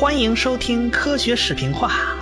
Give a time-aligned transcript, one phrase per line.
[0.00, 2.16] 欢迎收听科学视频化。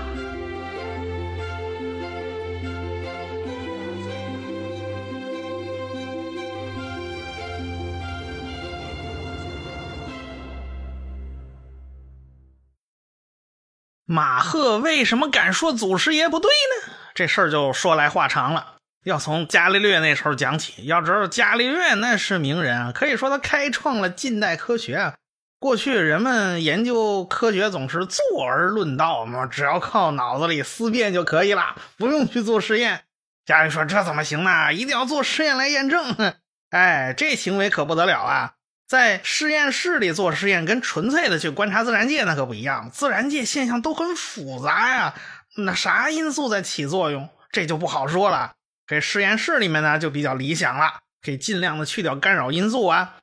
[14.05, 16.93] 马赫为什么敢说祖师爷不对呢？
[17.15, 18.75] 这事儿就说来话长了，
[19.05, 20.85] 要从伽利略那时候讲起。
[20.87, 25.15] 要知道，伽利略那是名人啊，可以说他开创了近代科学啊。
[25.61, 33.03] 过去人们研究科学总是坐而论道嘛，只要靠脑子里思辨就可以了，不用去做实验。
[33.45, 34.73] 伽利略说：“这怎么行呢？
[34.73, 36.15] 一定要做实验来验证。
[36.71, 38.53] ”哎，这行为可不得了啊！
[38.87, 42.91] 在实验室里做实验，跟纯粹的去观察自然界那可不一样。
[42.93, 45.15] 自然界现象都很复杂呀，
[45.57, 48.53] 那啥因素在起作用，这就不好说了。
[48.87, 53.17] 这实验室里面呢，就比较理想了，可以尽量的去掉干扰因素啊。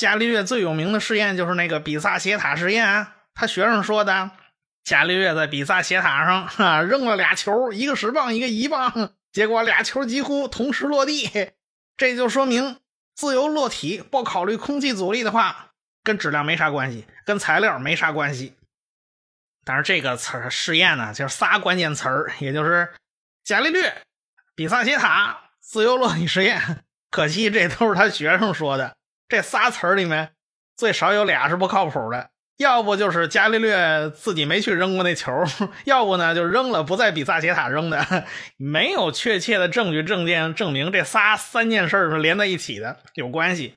[0.00, 4.30] 伽利略最有名的实验就是那个比萨斜塔实验，他学生说的。
[4.82, 11.52] 伽利略在比萨斜塔上啊扔了俩球，一个十磅，一个一磅，结果俩球几乎同时落地，
[11.98, 12.78] 这就说明。
[13.14, 18.54] 自由落体不考虑空气阻力的话，跟质量没啥关系，跟材料没啥关系。
[19.66, 22.88] 但是这个词儿试验呢，就是仨关键词儿，也就是
[23.44, 23.94] 伽利略、
[24.54, 26.84] 比萨斜塔、自由落体实验。
[27.10, 28.96] 可惜这都是他学生说的，
[29.30, 30.32] 这仨词儿里面
[30.76, 32.30] 最少有俩是不靠谱的。
[32.58, 35.32] 要不就是伽利略自己没去扔过那球，
[35.84, 38.26] 要不呢就扔了不在比萨斜塔扔的，
[38.58, 43.76] 没有确切的证据证件证明这仨三件事是连在一起的有关系。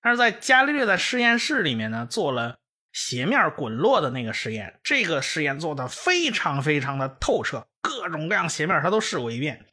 [0.00, 2.58] 但是在伽利略在实验室里面呢做了
[2.92, 9.64] 斜面滚落的那个实验，这个实验做的非常非常的透彻，各种各样斜面他都试过一遍。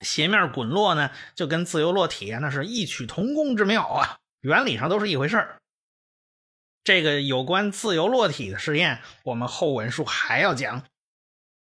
[0.00, 5.56] 斜面滚落呢就跟自由落体那是异曲同工之妙啊，原理上都是一回事儿。
[6.82, 10.84] 这个有关自由落体的实验，我们后文书还要讲，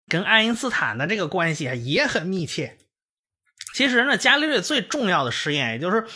[0.08, 2.78] 跟爱因斯坦的这个关系啊也很密切。
[3.74, 6.08] 其实呢，伽利略最重要的实验，也就是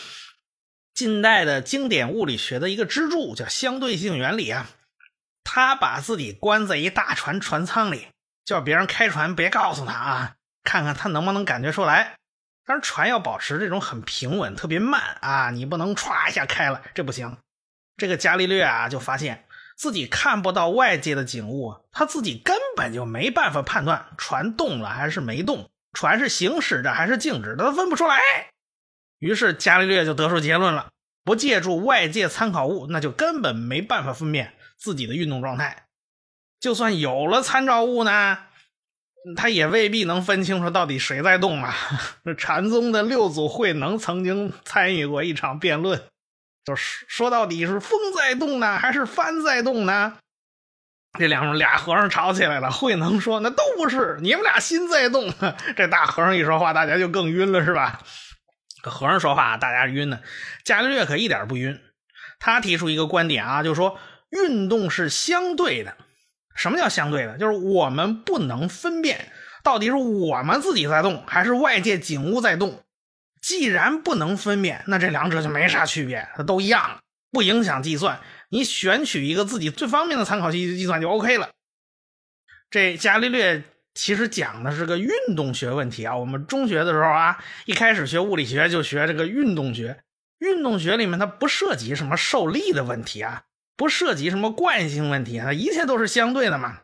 [0.93, 4.69] 近代的经典物理学的一个支柱，叫相对性原理啊。
[5.43, 8.07] 他把自己关在一大船船舱里，
[8.45, 12.17] 叫别人开船别告诉他啊，看看他能不能感觉出来。
[12.65, 17.37] 但是船要保持这种很平稳、特别慢啊，你不能歘一下开了，这不行。
[17.97, 19.45] 这个伽利略啊，就发现
[19.77, 28.19] 自己看不到外界的景物，他自己根本就没办法判断船动了还是没动，船是行驶着还是静止的，他分不出来。
[29.19, 30.89] 于是伽利略就得出结论了：
[31.23, 35.85] 不借助外界参考物，那就根本没办法分辨自己的运动状态。
[36.59, 38.39] 就算有了参照物呢，
[39.35, 41.75] 他也未必能分清楚到底谁在动啊。
[42.37, 46.01] 禅宗的六祖慧能曾经参与过一场辩论。
[46.63, 50.17] 就是说到底是风在动呢，还是帆在动呢？
[51.17, 52.71] 这两俩和尚吵起来了。
[52.71, 55.33] 慧能说：“那都不是，你们俩心在动。”
[55.77, 58.01] 这大和尚一说话，大家就更晕了，是吧？
[58.83, 60.19] 和尚说话，大家晕呢。
[60.63, 61.79] 伽利略可一点不晕。
[62.37, 63.97] 他提出一个观点啊，就说
[64.29, 65.95] 运动是相对的。
[66.55, 67.37] 什么叫相对的？
[67.37, 69.31] 就是我们不能分辨
[69.63, 72.81] 到底是我们自己在动，还是外界景物在动。
[73.41, 76.99] 既然不能分辨，那这两者就没啥区别，它都一样，
[77.31, 78.19] 不影响计算。
[78.49, 81.49] 你选取一个自己最方便的参考系计算就 OK 了。
[82.71, 86.15] 这伽利略其实讲的是个运动学问题啊。
[86.15, 90.01] 我们中学的时候啊，一开始学物理学就学这个运动学。
[90.39, 93.43] 运动学里面它不涉及什么受力的问题啊，
[93.75, 96.79] 不涉及什么惯性问题啊，一切都是相对的嘛。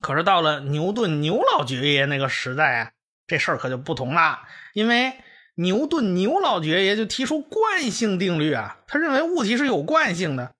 [0.00, 2.90] 可是到了牛顿牛老爵爷那个时代啊，
[3.26, 4.40] 这事儿可就不同了，
[4.74, 5.14] 因为。
[5.56, 10.54] 牛顿牛老爵爷就提出惯性定律啊，他认为物体是有惯性的。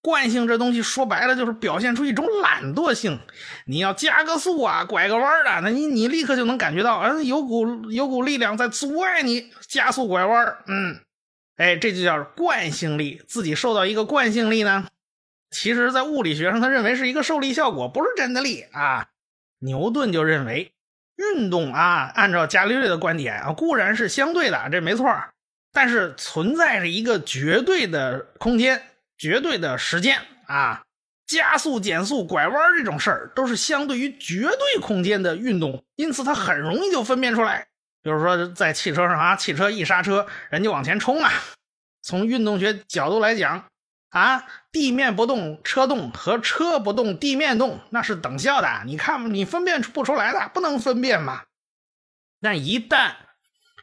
[0.00, 3.18] 惯性这东西说白了就是表现出一种懒惰性。
[3.66, 10.58] 你要加个速啊，拐个弯的，那你你立刻就能感觉到，嗯，有股有股力量在阻碍你加速拐弯。
[10.68, 11.00] 嗯，
[11.56, 13.20] 哎，这就叫惯性力。
[13.26, 14.86] 自己受到一个惯性力呢，
[15.50, 19.08] 其实在物理学上他认为是一个受力效果，不是真的力啊。
[19.60, 20.72] 牛顿就认为。
[21.16, 25.10] 运动啊，按照伽利略的观点啊，固然是相对的，这没错
[25.72, 28.82] 但是存在着一个绝对的空间、
[29.16, 30.82] 绝对的时间啊。
[31.26, 37.66] 加速、减速、拐弯这种事儿，都是相对于绝对空间的运动，因此它很容易就分辨出来。
[38.02, 41.32] 比如说在汽车上啊，汽车一刹车，人就往前冲啊。
[42.02, 43.64] 从运动学角度来讲。
[44.10, 48.82] 啊，地面不动，车动和车不动，地面动，那是等效的。
[48.86, 51.42] 你看，你分辨出不出来的，不能分辨嘛。
[52.40, 53.14] 但一旦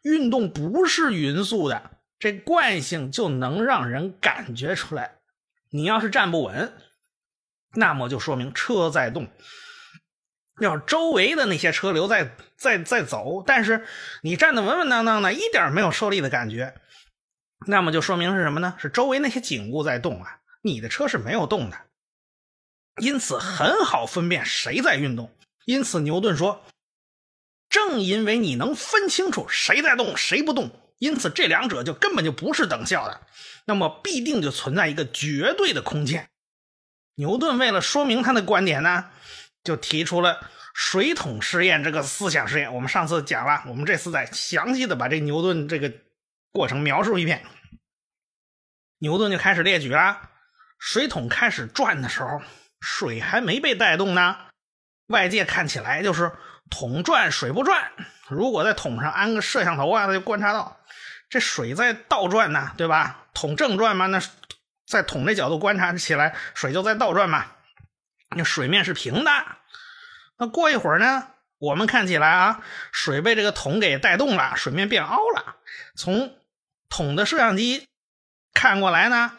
[0.03, 5.15] 运动不是匀速的，这惯性就能让人感觉出来。
[5.71, 6.73] 你要是站不稳，
[7.75, 9.27] 那么就说明车在动。
[10.59, 13.87] 要周围的那些车流在在在走，但是
[14.21, 16.75] 你站得稳稳当当的，一点没有受力的感觉，
[17.67, 18.75] 那么就说明是什么呢？
[18.79, 21.77] 是周围那些景物在动啊，你的车是没有动的，
[23.01, 25.33] 因此很好分辨谁在运动。
[25.65, 26.65] 因此牛顿说，
[27.69, 33.21] 正因为你能分清楚谁在动谁不动，因此这两者就根本就不是等效的，
[33.65, 36.27] 那么必定就存在一个绝对的空间。
[37.15, 39.09] 牛顿为了说明他的观点呢？
[39.63, 42.73] 就提出了水桶实验这个思想实验。
[42.73, 45.89] 我们上次讲了，我们这次再详细的把这牛顿这个
[46.53, 47.43] 过程描述一遍。
[48.99, 50.29] 牛顿就开始列举了：
[50.77, 52.41] 水桶开始转的时候，
[52.79, 54.37] 水还没被带动呢。
[55.07, 56.31] 外界看起来就是
[56.69, 57.91] 桶转水不转。
[58.29, 60.79] 如果在桶上安个摄像头啊，他就观察到
[61.27, 63.25] 这水在倒转呢，对吧？
[63.33, 64.21] 桶正转嘛，那
[64.87, 67.47] 在桶这角度观察起来，水就在倒转嘛。
[68.35, 69.31] 那水面是平的，
[70.37, 71.29] 那过一会儿呢？
[71.59, 75.57] 我们看起来啊，水被这个桶给带动了，水面变凹了。
[75.95, 76.35] 从
[76.95, 77.87] 桶的摄像机
[78.53, 79.31] 看过来呢，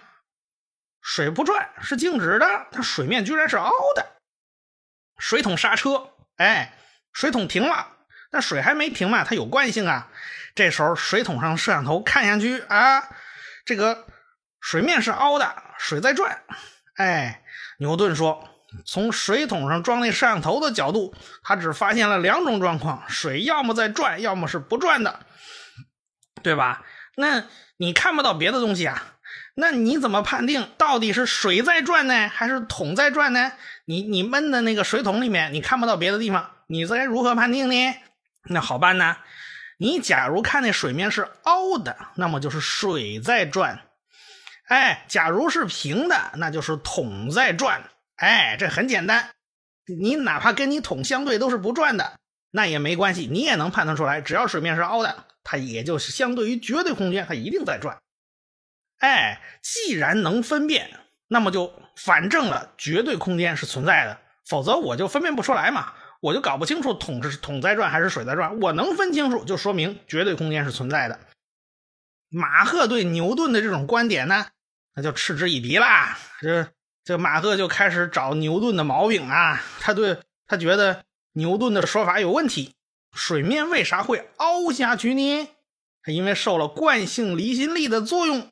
[1.00, 4.04] 水不转，是静止的，它水面居然是凹的。
[5.18, 6.76] 水桶刹车，哎，
[7.12, 7.86] 水桶停了，
[8.32, 10.10] 但水还没停嘛，它有惯性啊。
[10.56, 13.08] 这时候水桶上摄像头看下去啊，
[13.64, 14.04] 这个
[14.60, 16.42] 水面是凹的，水在转。
[16.96, 17.44] 哎，
[17.78, 18.50] 牛顿说。
[18.84, 21.14] 从水桶上装那摄像头的角度，
[21.44, 25.24] 他只发现了两种状况：水要么在转，要么是不转的，
[26.42, 26.82] 对吧？
[27.16, 27.44] 那
[27.76, 29.14] 你看不到别的东西啊？
[29.56, 33.52] 那你怎么判定到底是水在转呢，还是桶在转呢？
[33.84, 37.96] 你你闷的那个水桶里面，你看不到别的地方，你该如何判定呢？
[38.48, 39.16] 那好办呢，
[39.78, 43.78] 你假如看那水面是凹的，那么就是水在转；
[44.66, 47.82] 哎，假如是平的，那就是桶在转。
[48.16, 49.30] 哎，这很简单，
[49.86, 52.14] 你哪怕跟你桶相对都是不转的，
[52.50, 54.20] 那也没关系，你也能判断出来。
[54.20, 57.98] 只要水面是凹的，它也就是相对于绝对空间，它一定在转。
[58.98, 60.98] 哎，既然能分辨，
[61.28, 68.58] 那么就反证了绝对空间是存在的，否则我就分辨不出来嘛，我就搞不清楚桶是桶在转还是水在转。
[68.60, 71.20] 我能分清楚，就说明绝对空间是存在的。
[72.30, 74.46] 马赫对牛顿的这种观点呢，
[74.94, 76.68] 那就嗤之以鼻啦，这。
[77.06, 79.60] 这马赫就开始找牛顿的毛病啊！
[79.78, 81.04] 他对他觉得
[81.34, 82.72] 牛顿的说法有问题。
[83.14, 85.48] 水面为啥会凹下去呢？
[86.02, 88.48] 他因为受了惯性离心力的作用。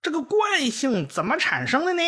[0.00, 2.02] 这个惯性怎么产生的呢？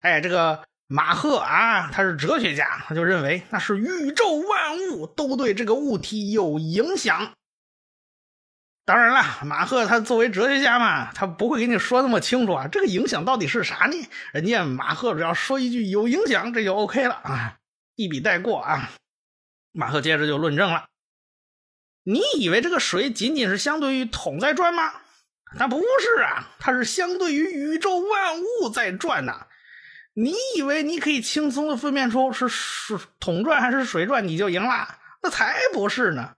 [0.00, 7.32] 哎，这个马赫啊，他是哲学家，他就认为那是宇宙万物都对这个物体有影响。
[8.84, 12.68] 当然了，马赫他作为哲学家嘛，他不会给你说那么清楚啊。
[12.68, 14.08] 这个影响到底是啥呢？
[14.32, 17.56] 人家马赫只要说一句有影响，这就 OK 了啊，
[17.96, 18.90] 一笔带过啊。
[19.72, 20.86] 马赫接着就论证了：
[22.08, 24.92] 你以为这个水仅仅是相对于桶在转吗？
[25.58, 29.48] 那不是啊，它是相对于宇宙万物在转呐。
[30.14, 34.98] 你以为你可以轻松的分辨出是是桶转还是水转，你就赢了？
[35.20, 36.34] 那才不是呢。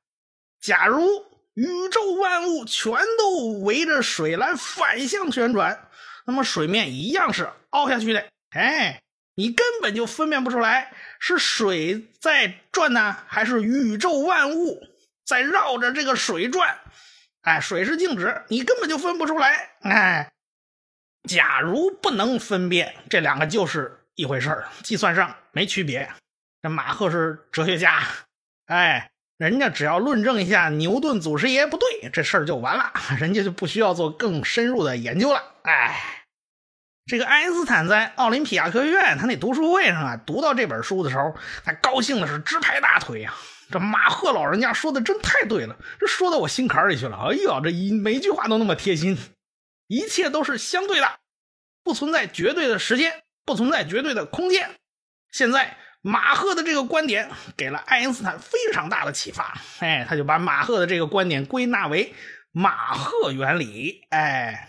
[0.58, 1.06] 假如
[1.52, 5.88] 宇宙万物全都围着水来反向旋转，
[6.24, 8.24] 那么水面一样是凹下去的。
[8.50, 9.02] 哎，
[9.34, 14.82] 你根本就分辨不出来是水在转呢，还是宇宙万物
[15.28, 16.78] 在绕着这个水转。
[17.42, 19.68] 哎，水是静止，你根本就分不出来。
[19.82, 20.32] 哎，
[21.28, 26.10] 假如不能分辨这两个，就是一回事计算上没区别。
[26.62, 28.02] 这马赫是哲学家，
[28.66, 29.10] 哎。
[29.38, 35.40] 人家只要论证一下牛顿祖师爷不对，这事儿就完了，人家就不需要做更深入的研究了。
[35.62, 36.17] 哎，
[37.08, 41.34] 这个爱因斯坦在奥林匹亚科学院他那读书会上啊，读到这本书的时候，
[41.64, 43.34] 他高兴的是直拍大腿呀。
[43.70, 47.16] 这马赫老人家说的真太对了，这说到我心坎里去了。
[47.16, 49.18] 哎呦，这一每一句话都那么贴心，
[49.86, 51.18] 一切都是相对的，
[51.82, 54.70] 不存在绝对的时间，不存在绝对的空间。
[55.32, 55.76] 现在。
[56.00, 62.14] 马赫的这个观点给了爱因斯坦非常大的启发，哎，他就把马赫的这个观点归纳为
[62.52, 64.68] 马赫原理，哎。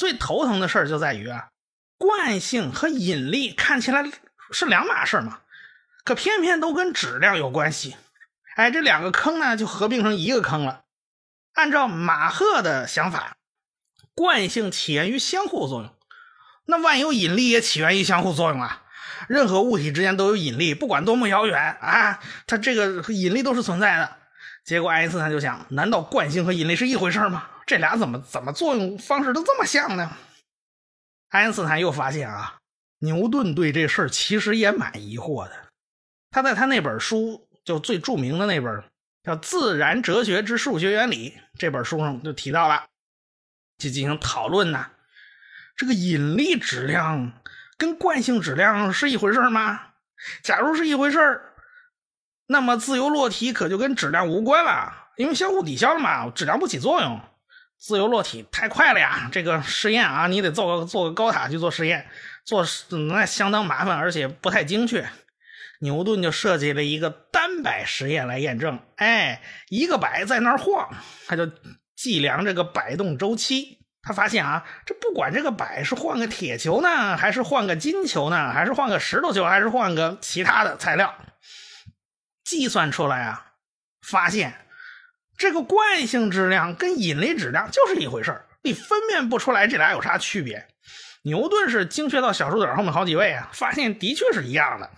[0.00, 1.48] 最头疼的事儿就在于啊，
[1.98, 4.10] 惯性和引力看起来
[4.50, 5.40] 是两码事嘛，
[6.04, 7.96] 可偏偏都跟质量有关系。
[8.56, 10.84] 哎，这两个坑呢就合并成一个坑了。
[11.52, 13.36] 按照马赫的想法，
[14.14, 15.94] 惯性起源于相互作用，
[16.64, 18.84] 那万有引力也起源于相互作用啊。
[19.28, 24.16] 任何物体之间都有引力，不管多么遥远啊，它这个引力都是存在的。
[24.64, 27.48] 结果爱因斯坦就想：难道惯性和引力是一回事吗？
[27.66, 30.16] 这俩怎么怎么作用方式都这么像呢？
[31.28, 32.58] 爱因斯坦又发现啊，
[32.98, 35.52] 牛顿对这事儿其实也蛮疑惑的。
[36.30, 38.84] 他在他那本书，就最著名的那本
[39.22, 42.86] 叫《自然哲学之数学原理》这本书上就提到了，
[43.78, 44.86] 就进行讨论呢。
[45.76, 47.32] 这个引力质量。
[47.78, 49.80] 跟惯性质量是一回事吗？
[50.42, 51.40] 假如是一回事
[52.52, 57.20] 那么自由落体可就跟质量无关了，因为相互抵消了嘛，质量不起作用。
[57.78, 62.08] 自由落体太快了呀，这个实验啊，你得做个做个高塔去做实验，
[62.44, 62.66] 做
[63.08, 65.08] 那相当麻烦，而且不太精确。
[65.78, 70.90] 牛顿就设计了一个单摆实验来验证，哎，一个摆在那儿晃，
[71.28, 71.48] 他就
[71.94, 73.78] 计量这个摆动周期。
[74.02, 81.14] 他发现啊，这不管这个摆是换个铁球呢，还是换个金球呢，还是换个石头球，还是换个其他的材料，
[82.50, 83.52] 计算出来啊，
[84.02, 84.66] 发现
[85.38, 90.66] 这个惯性质量跟引力质量就是一回事你分辨不出来这俩有啥区别。
[91.22, 94.90] 牛顿是精确到小数点后面好几位啊，发现的确是一样的。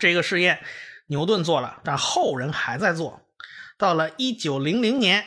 [0.00, 0.60] 这个实验
[1.06, 3.24] 牛顿做了，但后人还在做。
[3.78, 5.24] 到了一九零零年，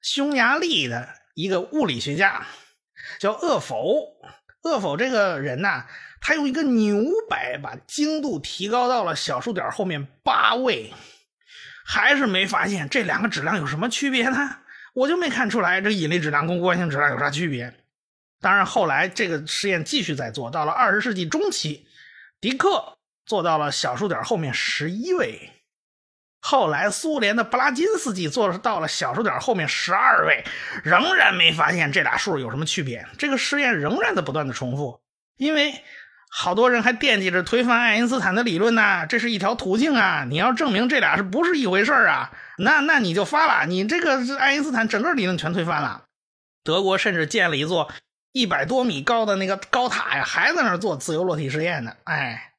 [0.00, 1.20] 匈牙利的。
[1.34, 2.46] 一个物理学家
[3.18, 4.18] 叫厄否，
[4.64, 5.86] 厄否这个人呐，
[6.22, 10.94] 他用一个牛摆把精度提高到了小数点后面八位，
[11.84, 14.58] 还是没发现这两个质量有什么区别呢？
[14.94, 17.74] 我就没看出来这引力质量跟惯性质量有啥区别。
[18.40, 21.86] 当然后来这个实验继续在做，到了二十世纪中期，
[22.40, 25.50] 迪克做到了小数点后面十一位。
[26.40, 30.44] 后来，苏联的布拉金斯基做到了小数点后面十二位，
[30.82, 33.06] 仍然没发现这俩数有什么区别。
[33.16, 35.00] 这个实验仍然在不断的重复，
[35.36, 35.72] 因为
[36.34, 39.06] 好多人还惦记着推翻爱因斯坦的理论呢。
[39.06, 40.24] 这是一条途径啊！
[40.26, 42.32] 你要证明这俩是不是一回事啊？
[42.56, 46.04] 那那你就发了，你这个爱因斯坦整个理论全推翻了。
[46.64, 47.92] 德国甚至建了一座
[48.32, 51.94] 一百多米高的那个高塔呀，还在那做自由落体实验呢。
[52.04, 52.54] 哎，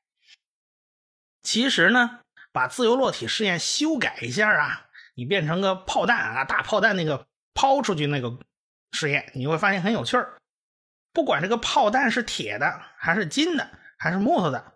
[1.42, 2.20] 其实呢。
[2.51, 7.25] 把自由落体试验修改一下啊，你变成个炮弹啊，大炮弹那个
[7.56, 8.38] 抛出去那个
[8.92, 10.38] 实验，你会发现很有趣儿。
[11.13, 14.74] 不管这个炮弹是铁的，还是金的，还是木头的，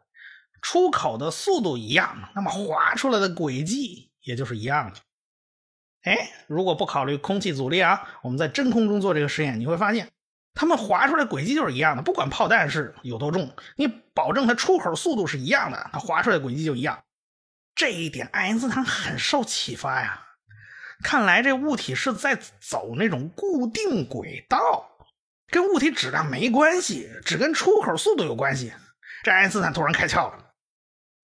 [0.62, 5.00] 出口的速度一样，那么划出来的轨迹也就是一样的。
[6.04, 10.10] 哎，如果不考虑空气阻力啊，我们在真空中做这个实验，你会发现
[10.54, 12.04] 它们划出来轨迹就是一样的。
[12.04, 17.04] 不管炮弹是有多重，你保证它出口速度是一样的，它划出来轨迹就一样。
[17.76, 20.24] 这一点，爱因斯坦很受启发呀。
[21.04, 24.97] 看来这物体是在走那种固定轨道，
[25.50, 28.74] 跟物体质量没关系，只跟出口速度有关系。
[29.24, 30.52] 这爱因斯坦突然开窍了：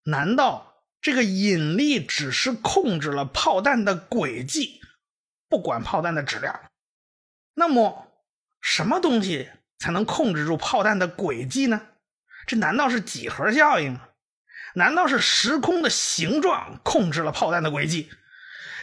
[0.06, 4.82] 难道这个引力只是控制了炮弹的轨迹，
[5.50, 6.72] 不管炮弹的质量？
[7.56, 8.12] 那么，
[8.62, 11.82] 什么东西才能控制住炮弹的轨迹呢？
[12.48, 14.00] 这难道是几何效应？
[14.76, 18.10] 难道是时空的形状控制了炮弹的轨迹？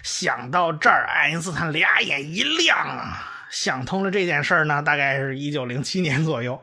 [0.03, 4.83] 想到这儿，爱因斯坦俩眼一亮啊，想通了这件事呢。
[4.83, 6.63] 大概是一九零七年左右，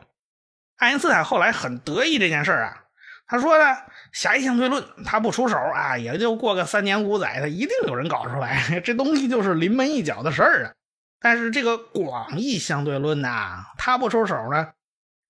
[0.78, 2.84] 爱因斯坦后来很得意这件事啊。
[3.26, 3.76] 他说呢，
[4.12, 8.80] 狭义相对论他不出手啊，也就过个三年五载，他一定有人搞出来。
[8.82, 10.72] 这东西就是临门一脚的事儿啊。
[11.20, 14.68] 但是这个广义相对论呐，他不出手呢。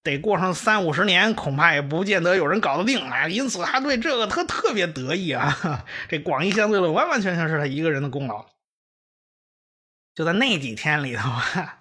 [0.04, 3.28] 得过上三五十年，恐怕也不见得有人搞得定啊！
[3.28, 5.84] 因此，他对这个他特别得意啊。
[6.08, 8.46] 这广义相对论完完全全是他一个人的功劳。
[10.18, 11.30] 就在那几天里头，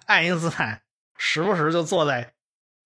[0.06, 0.80] 爱因斯坦
[1.16, 2.30] 时不时就坐在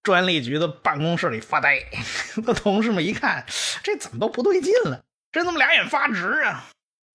[0.03, 1.79] 专利局的办公室里发呆。
[2.47, 3.45] 他同事们一看，
[3.83, 5.03] 这怎么都不对劲了？
[5.31, 6.65] 这怎么两眼发直啊？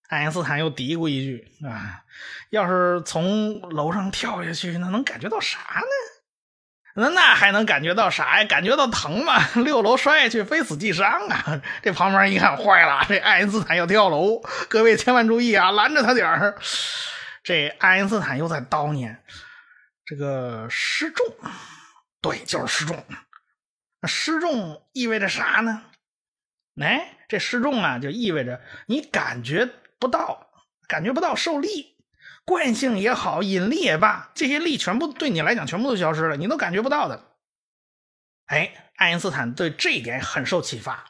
[0.09, 2.03] 爱因斯坦又嘀咕一句：“啊，
[2.51, 8.45] 要是从楼上跳下去，那能感觉到啥呢？”那那还能感觉到啥呀？
[8.47, 9.43] 感觉到疼吗？
[9.65, 11.59] 六楼摔下去，非死即伤啊！
[11.81, 16.55] 这旁边一看，坏了，这爱因斯坦要跳楼，各位千万注意啊，拦着他点儿。
[17.47, 19.23] 这爱因斯坦又在叨念
[20.03, 21.25] 这个失重，
[22.19, 23.01] 对，就是失重。
[24.05, 25.85] 失重意味着啥呢？
[26.81, 29.65] 哎，这失重啊，就意味着你感觉
[29.97, 30.49] 不到，
[30.89, 31.95] 感觉不到受力。
[32.43, 37.31] 惯性也好，引力也罢，这些力全部对你来讲全部都消失了，你都感觉不到的。
[38.47, 41.05] 哎，爱因斯坦对这一点很受启发。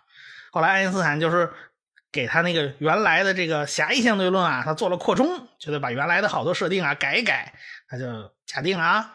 [0.51, 1.51] 后来爱因斯坦就是
[2.11, 7.53] 给他那个原来的这个狭义相对论啊，他做了扩充，就得把原来的好多设定啊改一改。
[7.89, 9.13] 他就假定啊，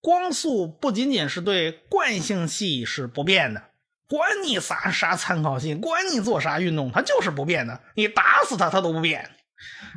[0.00, 3.64] 光速不仅仅是对惯性系是不变的。
[4.08, 7.80] 管你啥啥参考系，管你做啥运动，它就是不变的。
[7.94, 9.30] 你打死它，它都不变。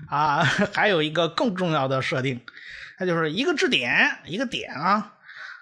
[0.09, 0.43] 啊，
[0.73, 2.43] 还有一个更重要的设定，
[2.99, 5.13] 那就是一个质点，一个点啊，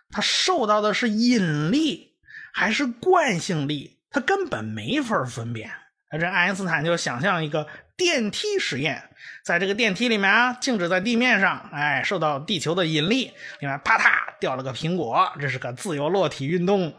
[0.10, 2.14] 它受到的是引力
[2.52, 5.70] 还是惯性力，它根本没法分辨。
[6.18, 9.10] 这爱因斯坦就想象一个电梯实验，
[9.44, 13.26] 在这个电梯里面啊，静止在地面上，哎，受到地球的引力，
[13.60, 16.96] 里面啪嗒掉了个苹果，这是个自由落体运动。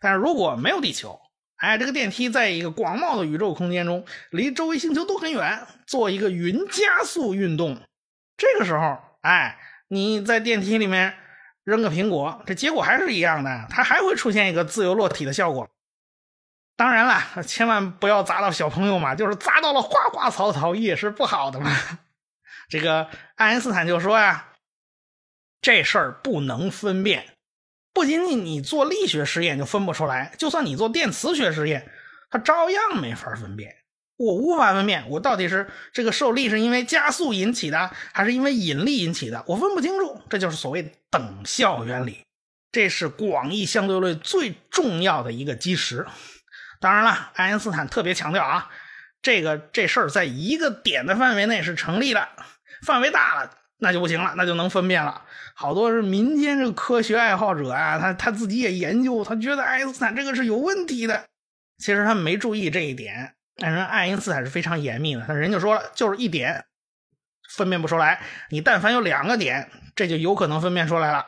[0.00, 1.18] 但是如果没有地球，
[1.56, 7.80] 哎，这个电梯在一个广袤的宇宙空间中，离周围星球都很远，做一个匀加速运动。
[8.36, 11.14] 这个时候，哎，你在电梯里面
[11.64, 15.68] 扔个苹果，这结果还是一样的，它还会出现一个自由落体的效果。
[16.76, 21.70] 当然了，千万不要砸到小朋友嘛，就是砸到了花花草草也是不好的嘛。
[22.68, 24.52] 这个爱因斯坦就说呀，
[25.62, 27.34] 这事儿不能分辨。
[27.94, 31.90] 不仅仅你做力学实验就分不出来，就算你做电磁学实验，
[32.28, 33.74] 它照样没法分辨。
[34.18, 39.42] 我无法分辨，我到底是这个受力是因为加速引起的，还是因为引力引起的？
[39.46, 40.20] 我分不清楚。
[40.28, 42.22] 这就是所谓等效原理，
[42.70, 46.06] 这是广义相对论最重要的一个基石。
[46.80, 48.70] 当然了，爱因斯坦特别强调啊，
[49.22, 52.28] 这个这事儿在一个点的范围内是成立的，
[52.82, 53.50] 范围大了。
[53.78, 55.22] 那就不行了，那就能分辨了。
[55.54, 61.24] 好多是民间这个科学爱好者啊，他他自己也研究，他觉得爱因斯坦这个是有问题的。
[61.76, 63.34] 其实他没注意这一点。
[63.56, 66.64] 但是爱因斯坦是非常严密的，他人就说了，就是一点
[67.50, 68.22] 分辨不出来。
[68.48, 71.26] 你但凡有两个点，这就有可能分辨出来了。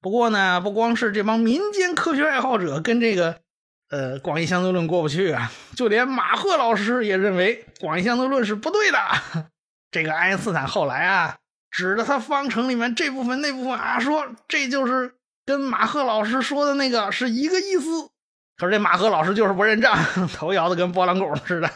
[0.00, 3.40] 不过呢，不光是这帮民间科学爱好者跟这个
[3.90, 8.98] 呃广义相对论过不去啊，就连马赫老师也认为广义相对论是不对的。
[9.90, 11.36] 这个爱因斯坦后来啊，
[11.70, 15.14] 指着他方程里面这部分那部分啊，说这就是
[15.46, 18.10] 跟马赫老师说的那个是一个意思。
[18.58, 19.96] 可是这马赫老师就是不认账，
[20.34, 21.70] 头摇的跟拨浪鼓似的。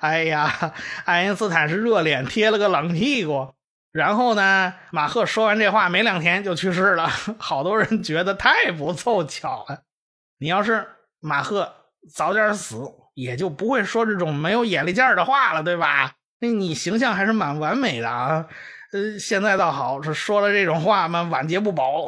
[0.00, 0.72] 哎呀，
[1.04, 3.52] 爱因斯坦是热脸贴了个冷屁股。
[3.90, 7.08] 然后呢，马赫说完这话没两天就去世了。
[7.38, 9.82] 好多人觉得太不凑巧了。
[10.38, 10.86] 你要是
[11.20, 11.72] 马赫
[12.14, 12.76] 早点死，
[13.14, 16.14] 也就不会说这种没有眼力见的话了，对吧？
[16.40, 18.46] 那你形象还是蛮完美的啊，
[18.92, 22.06] 呃，现在倒好，是说了这种话嘛，晚节不保。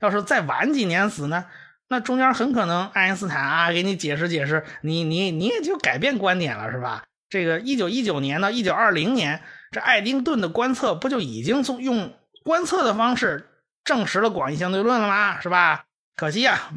[0.00, 1.44] 要是再晚几年死呢，
[1.88, 7.04] 那中间很可能爱因斯坦啊给你解释解释，你你你也就改变观点了，是吧？
[7.28, 13.50] 这个一九一九年到一九二零年，这爱丁顿的观测不就已经从用观测的方式
[13.84, 15.40] 证实了广义相对论了吗？
[15.40, 15.84] 是吧？
[16.20, 16.70] 可惜啊，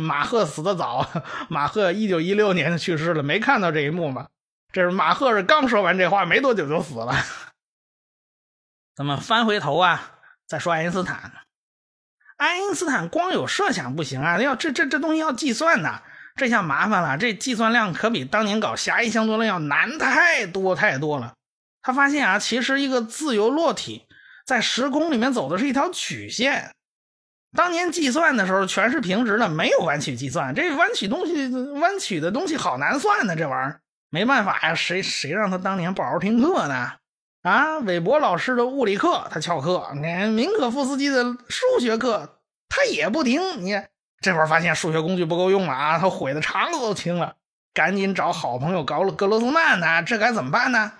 [0.00, 1.06] 马赫死的早，
[1.50, 4.28] 马赫一九一六年就去世了，没看到这一幕嘛。
[4.72, 7.14] 这是马赫是刚说完这话没多久就死了。
[8.96, 10.12] 咱们翻回头啊，
[10.46, 11.30] 再说爱因斯坦。
[12.38, 16.00] 爱因斯坦光有设想不行啊，要这这这东西要计算呢，
[16.36, 17.18] 这下麻烦了。
[17.18, 21.34] 这计算量可比当年搞狭义相对论要难太多太多了。
[21.82, 24.06] 他发现啊，其实一个自由落体
[24.46, 26.70] 在时空里面走的是一条曲线。
[27.56, 30.54] 当年计算的时候全是平直的，没有弯曲计算。
[30.54, 31.48] 这弯曲东西，
[31.80, 33.80] 弯曲的东西好难算呢，这玩意儿。
[34.10, 36.92] 没办法呀，谁谁让他当年不好好听课呢？
[37.42, 43.64] 啊，韦伯老师的物理课他翘课，你明可夫斯基的数学课他也不听。
[43.64, 43.80] 你
[44.20, 47.36] 这会儿发现数学工具不够用了啊，他悔的肠子都青了，
[47.72, 50.02] 赶紧找好朋友搞了格罗斯曼呢。
[50.02, 50.92] 这该怎么办呢？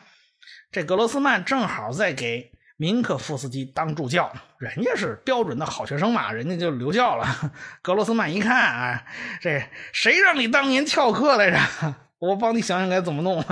[0.71, 7.53] 这格罗斯曼正好在给明可夫斯基当助教，人家是标准的好学生嘛，人家就留校了。
[7.83, 9.05] 格罗斯曼一看啊，
[9.41, 11.59] 这谁让你当年翘课来着？
[12.21, 13.45] 我帮你想想该怎么弄。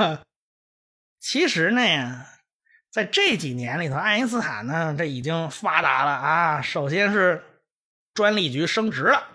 [1.18, 2.24] 其实呢，
[2.88, 6.62] 在这几年里头，爱因斯坦呢，这已经发达了啊。
[6.62, 7.42] 首先是
[8.14, 9.26] 专利局升职了，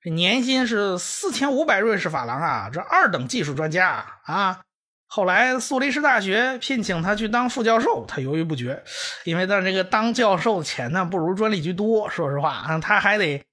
[0.00, 4.60] 这年薪是四千五百瑞士法郎啊，这二等技术专家啊。
[5.08, 8.84] 后来苏黎世大学聘请他去当副教授，他犹豫不决，
[9.24, 12.08] 因为他这个当教授的钱呢不如专利局多。
[12.08, 13.44] 说实话啊，他还得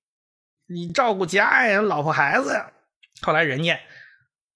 [0.68, 2.70] 你照顾家呀，老婆孩子呀。
[3.22, 3.80] 后来人家。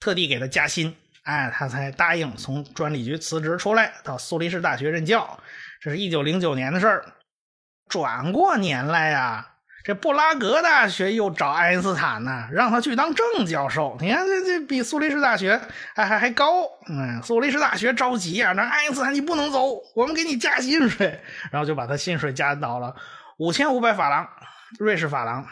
[0.02, 5.38] 特地给他加薪，哎，他才答应从专利局辞职出来，到苏黎世大学任教。
[5.82, 7.06] 这是一九零九年的事儿。
[7.90, 9.49] 转过年来呀，
[9.84, 13.98] 这布拉格大学又找爱因斯坦呢，让他去当正教授。
[14.02, 15.60] 你看，这这比苏黎世大学
[15.96, 16.64] 还还还高。
[16.90, 22.94] 嗯，苏黎世大学着急啊，那爱因斯坦你不能走，我们给你加薪水，然后就把他薪水加到了
[23.38, 24.28] 五千五百法郎，
[24.80, 25.48] 瑞士法郎。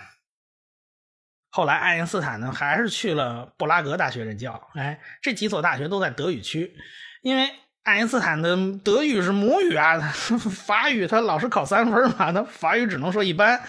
[1.50, 4.70] 后来爱因斯坦呢，还是去了布拉格大学任教。
[4.76, 6.76] 哎，这几所大学都在德语区，
[7.22, 7.50] 因为
[7.84, 9.98] 爱因斯坦的德语是母语啊，
[10.66, 13.60] 法语他老是考三分嘛，他法语只能说一般。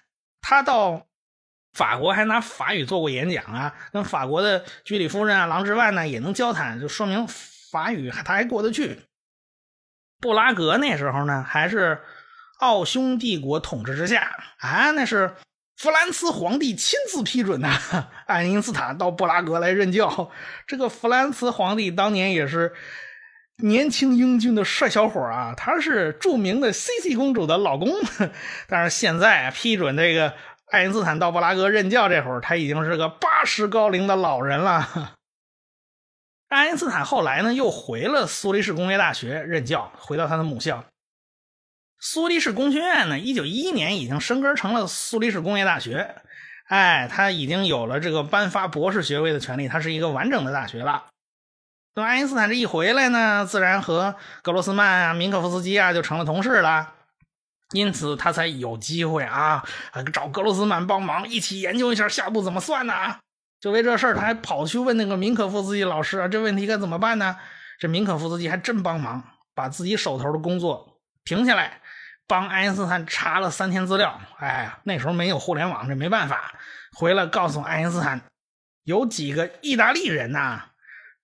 [0.40, 1.06] 他到
[1.72, 7.26] 法国还拿法语做过演讲啊，跟法国的居里夫人啊、郎之万呢也能交谈，就说明
[7.70, 9.02] 法语他还过得去。
[10.20, 12.00] 布拉格那时候呢，还是
[12.58, 15.36] 奥匈帝国统治之下啊，那是
[15.76, 17.68] 弗兰茨皇帝亲自批准的，
[18.26, 20.32] 爱因斯坦到布拉格来任教。
[20.66, 22.74] 这个弗兰茨皇帝当年也是
[23.60, 27.88] 年轻英俊的帅小伙啊，他是著名的 C C 公主的老公。
[28.68, 30.34] 但是现在批准这个
[30.70, 35.14] 爱因斯坦到布拉格任教这会儿，他已经是个八十高龄的老人了。
[36.48, 40.84] 爱因斯坦后来呢，又回了苏黎世工业大学任教，回到他的母校。
[41.98, 46.14] 苏黎世工学院呢，一九一一年已经升格成了苏黎世工业大学。
[46.68, 51.06] 哎，他已经有了这个颁发博士学位的权利，他是一个完整的大学了。
[51.94, 56.94] 那爱因斯坦这一回来呢，自然和格罗斯曼啊、明可夫斯基啊就成了同事了。
[57.72, 59.62] 因此，他才有机会啊，
[60.12, 62.94] 找格罗斯曼帮忙，一起研究一下下步怎么算呢？
[63.60, 67.36] 就为这事儿，他还跑去问那个明可夫斯基老师啊，这问题该怎么办呢？
[67.78, 69.22] 这明可夫斯基还真帮忙，
[69.54, 71.82] 把自己手头的工作停下来，
[72.26, 74.18] 帮爱因斯坦查了三天资料。
[74.38, 76.54] 哎，那时候没有互联网，这没办法。
[76.96, 78.20] 回来告诉爱因斯坦，
[78.84, 80.67] 有几个意大利人呐，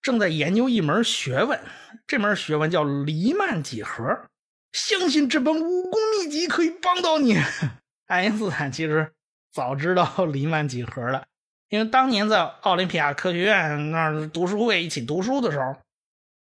[0.05, 1.59] 正在研究一门学问，
[2.07, 4.27] 这门学问叫黎曼几何，
[4.71, 7.39] 相信这本武功秘籍可以帮到你。
[8.07, 9.13] 爱因斯坦其实
[9.51, 11.25] 早知道黎曼几何了。
[11.71, 15.75] 因为当年在奥林匹亚科学院那儿读书会一起读书的时候，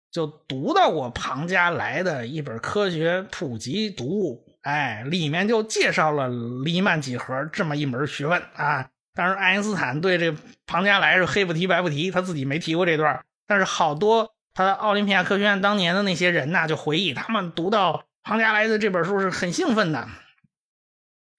[0.09, 6.29] 就读到过庞加莱的一本科学普及读物，哎，里面就介绍了
[6.63, 8.89] 黎曼几何这么一门学问啊。
[9.13, 10.33] 当然，爱因斯坦对这
[10.65, 13.21] 庞加莱是黑不提白不提，他自己没提过这段。
[13.49, 20.07] 但是好多他的奥林匹亚科学院当年的那些人呐，就回忆他们读到庞加莱的这本书是很兴奋的。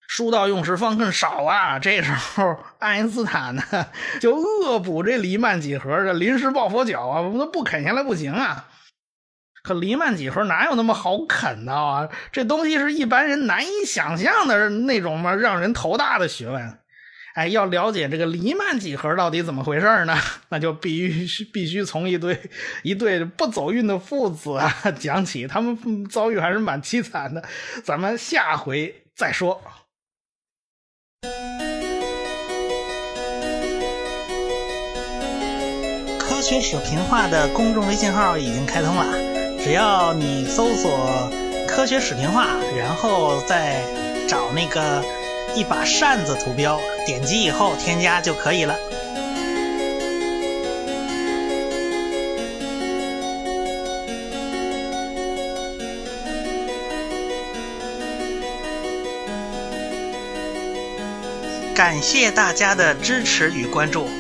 [0.08, 1.78] 书到用时方恨少啊！
[1.78, 3.62] 这时候爱因斯坦呢
[4.20, 8.66] 就恶补这黎曼几何这临时抱佛脚啊，我们都不啃下来不行啊！
[9.62, 12.08] 可黎曼几何哪有那么好啃的啊？
[12.32, 16.79] 这东西是一般人难以想象的那种嘛，让人头大的学问。
[17.34, 20.16] 哎，要了解这个黎曼几何到底怎么回事呢？
[20.50, 22.38] 那就必须必须从一对
[22.82, 27.42] 一对不走运的父子啊讲起，他们遭遇还是蛮凄惨的。
[27.84, 29.62] 咱们下回再说。
[36.18, 39.04] 科学史评话的公众微信号已经开通了，
[39.62, 41.30] 只要你搜索
[41.68, 43.84] “科学史评话”，然后再
[44.26, 45.04] 找那个
[45.54, 48.76] 一把扇子图标，点击以后添加就可以了。
[61.74, 64.19] 感谢大家的支持与关注。